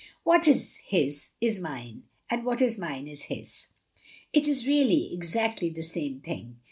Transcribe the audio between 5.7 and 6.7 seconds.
same thing.